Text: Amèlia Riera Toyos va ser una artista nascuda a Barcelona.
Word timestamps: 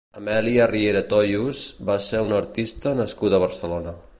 Amèlia 0.19 0.63
Riera 0.69 1.03
Toyos 1.11 1.61
va 1.91 1.99
ser 2.07 2.25
una 2.29 2.39
artista 2.45 2.95
nascuda 3.03 3.39
a 3.41 3.45
Barcelona. 3.45 3.99